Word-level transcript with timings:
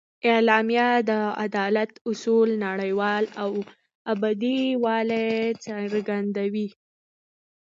اعلامیه 0.31 0.87
د 1.09 1.11
عدالت 1.45 1.91
اصولو 2.09 2.55
نړیوال 2.65 3.23
او 3.43 3.51
ابدي 4.13 4.61
والي 4.83 5.29
څرګندوي. 5.65 6.67